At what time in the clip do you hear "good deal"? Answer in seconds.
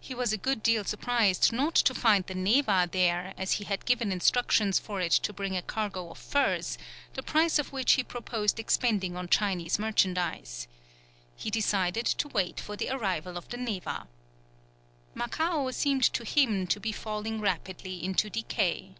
0.38-0.84